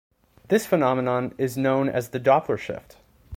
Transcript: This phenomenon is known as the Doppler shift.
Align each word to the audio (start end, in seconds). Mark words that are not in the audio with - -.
This 0.47 0.65
phenomenon 0.65 1.35
is 1.37 1.55
known 1.59 1.87
as 1.87 2.09
the 2.09 2.19
Doppler 2.19 2.57
shift. 2.57 2.97